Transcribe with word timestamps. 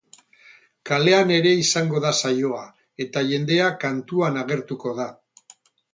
Kalean 0.89 1.33
ere 1.35 1.51
izango 1.65 2.01
da 2.07 2.13
saioa, 2.23 2.63
eta 3.07 3.23
jendea 3.33 3.69
kantuan 3.85 4.41
agertuko 4.45 4.99
da. 5.03 5.07